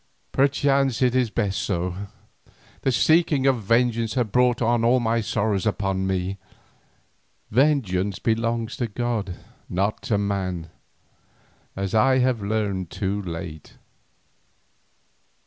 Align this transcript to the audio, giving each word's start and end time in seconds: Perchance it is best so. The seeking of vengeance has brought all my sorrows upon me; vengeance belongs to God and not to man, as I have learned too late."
Perchance 0.31 1.03
it 1.03 1.13
is 1.13 1.29
best 1.29 1.59
so. 1.61 2.07
The 2.81 2.91
seeking 2.91 3.45
of 3.45 3.61
vengeance 3.61 4.15
has 4.15 4.25
brought 4.25 4.59
all 4.59 4.99
my 4.99 5.21
sorrows 5.21 5.67
upon 5.67 6.07
me; 6.07 6.39
vengeance 7.51 8.17
belongs 8.17 8.77
to 8.77 8.87
God 8.87 9.29
and 9.29 9.39
not 9.69 10.01
to 10.01 10.17
man, 10.17 10.71
as 11.75 11.93
I 11.93 12.17
have 12.17 12.41
learned 12.41 12.89
too 12.89 13.21
late." 13.21 13.73